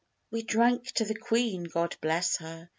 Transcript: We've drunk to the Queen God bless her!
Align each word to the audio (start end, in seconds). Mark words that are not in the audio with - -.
We've 0.31 0.47
drunk 0.47 0.87
to 0.93 1.05
the 1.05 1.13
Queen 1.13 1.65
God 1.65 1.95
bless 2.01 2.37
her! 2.37 2.69